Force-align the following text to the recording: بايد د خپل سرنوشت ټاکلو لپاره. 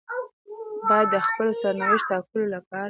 بايد 0.87 1.07
د 1.13 1.15
خپل 1.27 1.47
سرنوشت 1.59 2.05
ټاکلو 2.11 2.45
لپاره. 2.55 2.79